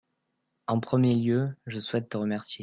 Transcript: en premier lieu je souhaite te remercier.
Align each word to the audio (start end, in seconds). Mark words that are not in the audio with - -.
en 0.65 0.79
premier 0.79 1.13
lieu 1.13 1.55
je 1.67 1.77
souhaite 1.77 2.09
te 2.09 2.17
remercier. 2.17 2.59